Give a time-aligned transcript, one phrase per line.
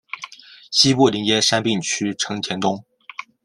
[0.71, 2.83] 西部邻接杉并区成田东。